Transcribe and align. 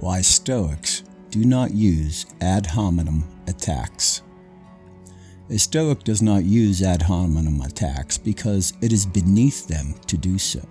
Why 0.00 0.20
Stoics 0.20 1.02
do 1.30 1.44
not 1.44 1.74
use 1.74 2.24
ad 2.40 2.66
hominem 2.66 3.24
attacks. 3.48 4.22
A 5.50 5.58
Stoic 5.58 6.04
does 6.04 6.22
not 6.22 6.44
use 6.44 6.82
ad 6.82 7.02
hominem 7.02 7.60
attacks 7.60 8.16
because 8.16 8.74
it 8.80 8.92
is 8.92 9.04
beneath 9.04 9.66
them 9.66 9.94
to 10.06 10.16
do 10.16 10.38
so. 10.38 10.62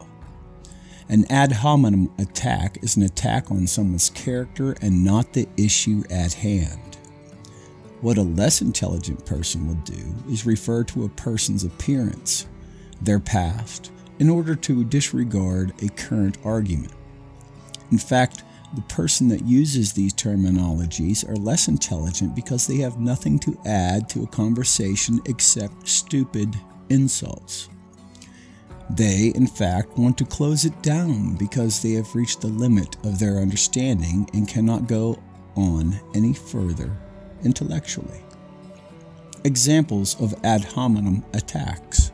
An 1.10 1.26
ad 1.30 1.52
hominem 1.52 2.10
attack 2.18 2.78
is 2.82 2.96
an 2.96 3.04
attack 3.04 3.52
on 3.52 3.68
someone's 3.68 4.10
character 4.12 4.78
and 4.82 5.04
not 5.04 5.34
the 5.34 5.48
issue 5.58 6.04
at 6.10 6.34
hand. 6.34 6.98
What 8.00 8.18
a 8.18 8.24
less 8.24 8.62
intelligent 8.62 9.26
person 9.26 9.68
will 9.68 9.82
do 9.84 10.16
is 10.30 10.46
refer 10.46 10.86
to 10.86 11.04
a 11.04 11.10
person's 11.10 11.66
appearance, 11.66 12.48
their 13.02 13.20
past, 13.20 13.92
in 14.20 14.30
order 14.30 14.56
to 14.56 14.86
disregard 14.86 15.74
a 15.82 15.90
current 15.90 16.38
argument. 16.46 16.94
In 17.92 17.98
fact, 17.98 18.44
the 18.74 18.82
person 18.84 19.30
that 19.30 19.46
uses 19.46 19.94
these 19.94 20.14
terminologies 20.14 21.28
are 21.28 21.36
less 21.36 21.68
intelligent 21.68 22.36
because 22.36 22.68
they 22.68 22.78
have 22.78 23.00
nothing 23.00 23.40
to 23.40 23.58
add 23.66 24.10
to 24.10 24.24
a 24.24 24.28
conversation 24.28 25.22
except 25.26 25.88
stupid 25.88 26.56
insults. 26.90 27.70
They, 28.90 29.32
in 29.36 29.48
fact, 29.48 29.98
want 29.98 30.18
to 30.18 30.26
close 30.26 30.66
it 30.66 30.82
down 30.82 31.36
because 31.36 31.82
they 31.82 31.92
have 31.94 32.16
reached 32.16 32.42
the 32.42 32.48
limit 32.48 32.96
of 33.06 33.20
their 33.20 33.38
understanding 33.38 34.30
and 34.34 34.48
cannot 34.48 34.88
go 34.88 35.22
on 35.56 36.00
any 36.14 36.34
further 36.34 36.96
intellectually. 37.44 38.22
Examples 39.44 40.20
of 40.22 40.36
ad 40.44 40.64
hominem 40.64 41.24
attacks. 41.34 42.12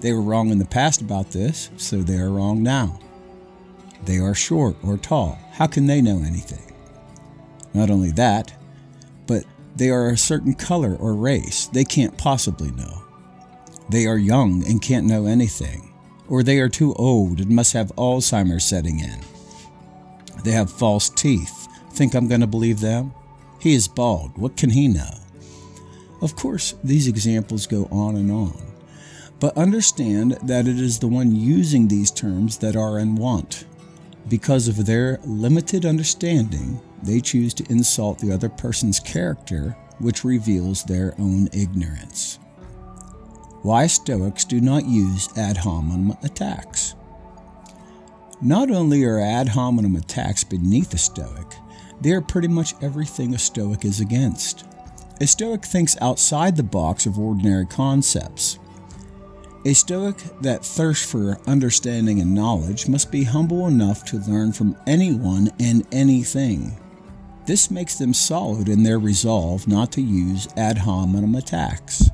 They 0.00 0.12
were 0.12 0.22
wrong 0.22 0.50
in 0.50 0.58
the 0.58 0.64
past 0.64 1.00
about 1.00 1.30
this, 1.30 1.70
so 1.76 2.02
they 2.02 2.18
are 2.18 2.30
wrong 2.30 2.62
now. 2.62 2.98
They 4.04 4.18
are 4.18 4.34
short 4.34 4.76
or 4.82 4.96
tall. 4.96 5.38
How 5.52 5.66
can 5.66 5.86
they 5.86 6.00
know 6.00 6.22
anything? 6.24 6.72
Not 7.74 7.90
only 7.90 8.10
that, 8.12 8.54
but 9.26 9.44
they 9.76 9.90
are 9.90 10.08
a 10.08 10.16
certain 10.16 10.54
color 10.54 10.96
or 10.96 11.14
race. 11.14 11.66
They 11.66 11.84
can't 11.84 12.16
possibly 12.16 12.70
know. 12.70 13.04
They 13.90 14.06
are 14.06 14.18
young 14.18 14.64
and 14.66 14.82
can't 14.82 15.06
know 15.06 15.26
anything. 15.26 15.92
Or 16.28 16.42
they 16.42 16.58
are 16.58 16.68
too 16.68 16.94
old 16.94 17.40
and 17.40 17.50
must 17.50 17.72
have 17.72 17.92
Alzheimer's 17.96 18.64
setting 18.64 19.00
in. 19.00 19.20
They 20.44 20.52
have 20.52 20.70
false 20.70 21.08
teeth. 21.08 21.68
Think 21.92 22.14
I'm 22.14 22.28
going 22.28 22.42
to 22.42 22.46
believe 22.46 22.80
them? 22.80 23.12
He 23.60 23.74
is 23.74 23.88
bald. 23.88 24.36
What 24.36 24.56
can 24.56 24.70
he 24.70 24.88
know? 24.88 25.10
Of 26.20 26.36
course, 26.36 26.74
these 26.82 27.08
examples 27.08 27.66
go 27.66 27.88
on 27.90 28.16
and 28.16 28.30
on. 28.30 28.60
But 29.40 29.56
understand 29.56 30.32
that 30.42 30.66
it 30.66 30.80
is 30.80 30.98
the 30.98 31.08
one 31.08 31.34
using 31.34 31.88
these 31.88 32.10
terms 32.10 32.58
that 32.58 32.76
are 32.76 32.98
in 32.98 33.14
want. 33.14 33.64
Because 34.28 34.68
of 34.68 34.84
their 34.84 35.18
limited 35.24 35.86
understanding, 35.86 36.80
they 37.02 37.20
choose 37.20 37.54
to 37.54 37.70
insult 37.70 38.18
the 38.18 38.32
other 38.32 38.48
person's 38.48 39.00
character, 39.00 39.76
which 40.00 40.24
reveals 40.24 40.84
their 40.84 41.14
own 41.18 41.48
ignorance. 41.52 42.38
Why 43.62 43.86
Stoics 43.86 44.44
do 44.44 44.60
not 44.60 44.86
use 44.86 45.28
ad 45.36 45.56
hominem 45.56 46.16
attacks. 46.22 46.94
Not 48.40 48.70
only 48.70 49.04
are 49.04 49.18
ad 49.18 49.48
hominem 49.48 49.96
attacks 49.96 50.44
beneath 50.44 50.92
a 50.94 50.98
Stoic, 50.98 51.56
they 52.00 52.12
are 52.12 52.20
pretty 52.20 52.48
much 52.48 52.74
everything 52.82 53.34
a 53.34 53.38
Stoic 53.38 53.84
is 53.84 54.00
against. 54.00 54.64
A 55.20 55.26
Stoic 55.26 55.64
thinks 55.64 55.96
outside 56.00 56.56
the 56.56 56.62
box 56.62 57.06
of 57.06 57.18
ordinary 57.18 57.66
concepts. 57.66 58.58
A 59.64 59.74
Stoic 59.74 60.16
that 60.40 60.64
thirsts 60.64 61.10
for 61.10 61.36
understanding 61.48 62.20
and 62.20 62.32
knowledge 62.32 62.88
must 62.88 63.10
be 63.10 63.24
humble 63.24 63.66
enough 63.66 64.04
to 64.06 64.18
learn 64.18 64.52
from 64.52 64.76
anyone 64.86 65.50
and 65.58 65.84
anything. 65.90 66.78
This 67.44 67.70
makes 67.70 67.96
them 67.96 68.14
solid 68.14 68.68
in 68.68 68.84
their 68.84 69.00
resolve 69.00 69.66
not 69.66 69.90
to 69.92 70.00
use 70.00 70.46
ad 70.56 70.78
hominem 70.78 71.34
attacks. 71.34 72.08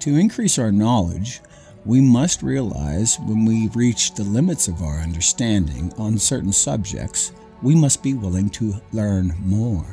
To 0.00 0.16
increase 0.16 0.58
our 0.58 0.72
knowledge, 0.72 1.40
we 1.84 2.00
must 2.00 2.42
realize 2.42 3.18
when 3.20 3.44
we 3.44 3.68
reach 3.68 4.14
the 4.14 4.24
limits 4.24 4.66
of 4.66 4.82
our 4.82 4.98
understanding 4.98 5.92
on 5.96 6.18
certain 6.18 6.52
subjects, 6.52 7.32
we 7.62 7.74
must 7.74 8.02
be 8.02 8.14
willing 8.14 8.50
to 8.50 8.74
learn 8.92 9.32
more. 9.40 9.86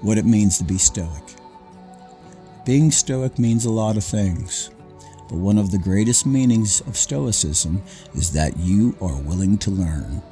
What 0.00 0.18
it 0.18 0.24
means 0.24 0.56
to 0.58 0.64
be 0.64 0.78
Stoic. 0.78 1.24
Being 2.64 2.90
Stoic 2.90 3.38
means 3.38 3.66
a 3.66 3.70
lot 3.70 3.96
of 3.96 4.04
things. 4.04 4.70
But 5.28 5.38
one 5.38 5.58
of 5.58 5.70
the 5.70 5.78
greatest 5.78 6.26
meanings 6.26 6.80
of 6.82 6.96
Stoicism 6.96 7.82
is 8.14 8.32
that 8.32 8.56
you 8.56 8.96
are 9.00 9.20
willing 9.20 9.58
to 9.58 9.70
learn. 9.70 10.22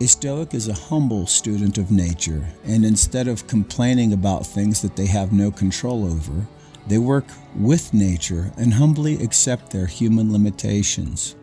A 0.00 0.06
Stoic 0.06 0.54
is 0.54 0.68
a 0.68 0.74
humble 0.74 1.26
student 1.26 1.78
of 1.78 1.90
nature, 1.90 2.46
and 2.64 2.84
instead 2.84 3.28
of 3.28 3.46
complaining 3.46 4.12
about 4.12 4.46
things 4.46 4.82
that 4.82 4.96
they 4.96 5.06
have 5.06 5.32
no 5.32 5.50
control 5.50 6.04
over, 6.04 6.46
they 6.86 6.98
work 6.98 7.24
with 7.56 7.94
nature 7.94 8.52
and 8.58 8.74
humbly 8.74 9.22
accept 9.22 9.70
their 9.70 9.86
human 9.86 10.32
limitations. 10.32 11.36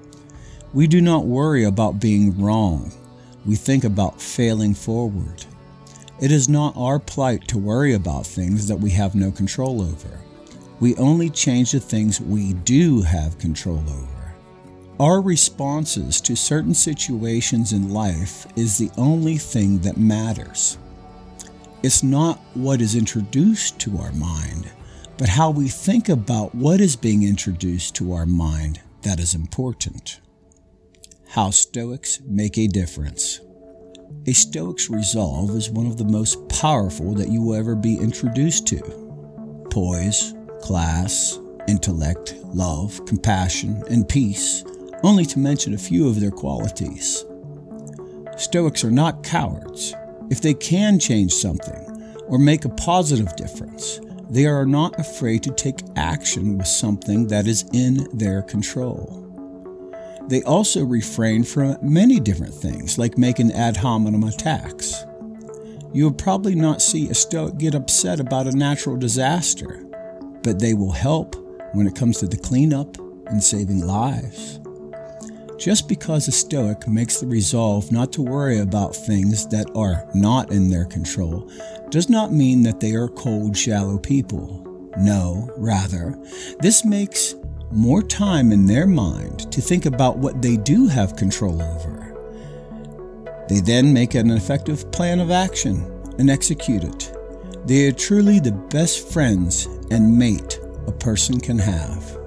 We 0.74 0.86
do 0.86 1.02
not 1.02 1.26
worry 1.26 1.64
about 1.64 2.00
being 2.00 2.40
wrong, 2.40 2.92
we 3.46 3.56
think 3.56 3.84
about 3.84 4.22
failing 4.22 4.76
forward. 4.76 5.46
It 6.20 6.32
is 6.32 6.48
not 6.48 6.78
our 6.78 7.00
plight 7.00 7.48
to 7.48 7.58
worry 7.58 7.94
about 7.94 8.28
things 8.28 8.68
that 8.68 8.80
we 8.80 8.92
have 8.92 9.16
no 9.16 9.32
control 9.32 9.82
over. 9.82 10.20
We 10.82 10.96
only 10.98 11.30
change 11.30 11.72
the 11.72 11.80
things 11.80 12.20
we 12.20 12.54
do 12.54 13.04
have 13.04 13.38
control 13.38 13.80
over. 13.88 14.34
Our 15.00 15.22
responses 15.22 16.20
to 16.22 16.36
certain 16.36 16.74
situations 16.74 17.72
in 17.72 17.94
life 17.94 18.48
is 18.56 18.78
the 18.78 18.90
only 18.98 19.38
thing 19.38 19.80
that 19.80 19.98
matters. 19.98 20.80
It's 21.84 22.02
not 22.02 22.40
what 22.56 22.82
is 22.82 22.96
introduced 22.96 23.80
to 23.82 24.00
our 24.00 24.12
mind, 24.12 24.72
but 25.18 25.30
how 25.30 25.52
we 25.52 25.70
think 25.70 26.10
about 26.10 26.56
what 26.56 26.82
is 26.82 26.96
being 26.96 27.24
introduced 27.24 27.96
to 27.96 28.14
our 28.14 28.26
mind 28.26 28.82
that 29.04 29.20
is 29.20 29.36
important. 29.36 30.20
How 31.30 31.52
Stoics 31.52 32.22
make 32.26 32.58
a 32.58 32.68
difference. 32.68 33.40
A 34.26 34.34
Stoic's 34.34 34.90
resolve 34.90 35.52
is 35.52 35.70
one 35.70 35.86
of 35.86 35.98
the 35.98 36.06
most 36.06 36.50
powerful 36.50 37.14
that 37.14 37.30
you 37.30 37.42
will 37.42 37.56
ever 37.56 37.76
be 37.76 37.98
introduced 37.98 38.66
to. 38.68 38.80
Poise, 39.70 40.34
class, 40.62 41.40
intellect, 41.68 42.36
love, 42.54 43.06
compassion, 43.06 43.84
and 43.90 44.08
peace, 44.08 44.64
only 45.04 45.26
to 45.26 45.40
mention 45.40 45.74
a 45.74 45.78
few 45.78 46.08
of 46.08 46.20
their 46.20 46.32
qualities. 46.32 47.26
Stoics 48.38 48.84
are 48.84 48.92
not 48.92 49.24
cowards. 49.24 49.94
If 50.30 50.42
they 50.42 50.54
can 50.54 51.00
change 51.00 51.34
something 51.34 52.20
or 52.28 52.38
make 52.38 52.66
a 52.66 52.70
positive 52.70 53.36
difference, 53.36 54.00
they 54.30 54.46
are 54.46 54.66
not 54.66 54.98
afraid 55.00 55.44
to 55.44 55.52
take 55.52 55.80
action 55.96 56.58
with 56.58 56.68
something 56.68 57.28
that 57.28 57.48
is 57.48 57.66
in 57.74 58.08
their 58.14 58.42
control. 58.42 59.18
They 60.28 60.42
also 60.44 60.86
refrain 60.86 61.44
from 61.44 61.78
many 61.82 62.20
different 62.20 62.54
things, 62.54 62.98
like 62.98 63.18
making 63.18 63.52
ad 63.52 63.76
hominem 63.76 64.24
attacks. 64.24 65.04
You 65.94 66.06
will 66.06 66.14
probably 66.14 66.56
not 66.56 66.82
see 66.82 67.10
a 67.10 67.14
Stoic 67.14 67.58
get 67.58 67.76
upset 67.76 68.22
about 68.22 68.48
a 68.48 68.56
natural 68.56 68.96
disaster 68.96 69.86
but 70.44 70.60
they 70.60 70.74
will 70.74 70.92
help 70.92 71.36
when 71.74 71.88
it 71.88 71.96
comes 71.96 72.20
to 72.20 72.28
the 72.28 72.38
cleanup 72.38 72.98
and 73.28 73.44
saving 73.44 73.86
lives. 73.86 74.60
Just 75.58 75.88
because 75.88 76.28
a 76.28 76.32
Stoic 76.32 76.88
makes 76.88 77.20
the 77.20 77.28
resolve 77.28 77.92
not 77.92 78.12
to 78.14 78.24
worry 78.24 78.60
about 78.60 78.96
things 78.96 79.48
that 79.50 79.70
are 79.76 80.10
not 80.16 80.52
in 80.52 80.70
their 80.70 80.86
control 80.86 81.52
does 81.90 82.10
not 82.10 82.34
mean 82.34 82.64
that 82.64 82.80
they 82.80 82.94
are 82.94 83.08
cold, 83.08 83.56
shallow 83.56 84.00
people. 84.00 84.90
No, 84.98 85.50
rather, 85.58 86.18
this 86.60 86.84
makes 86.84 87.36
more 87.70 88.02
time 88.02 88.52
in 88.52 88.66
their 88.66 88.88
mind 88.88 89.52
to 89.52 89.62
think 89.62 89.86
about 89.86 90.18
what 90.18 90.42
they 90.42 90.58
do 90.58 90.88
have 90.88 91.16
control 91.16 91.62
over. 91.62 92.02
They 93.48 93.60
then 93.60 93.94
make 93.94 94.16
an 94.16 94.32
effective 94.32 94.92
plan 94.92 95.20
of 95.20 95.30
action 95.30 95.86
and 96.18 96.30
execute 96.30 96.84
it. 96.84 97.16
They 97.68 97.88
are 97.88 97.92
truly 97.92 98.40
the 98.40 98.52
best 98.52 99.12
friends 99.12 99.68
and 99.92 100.18
mate 100.18 100.60
a 100.88 100.92
person 100.92 101.40
can 101.40 101.60
have. 101.60 102.18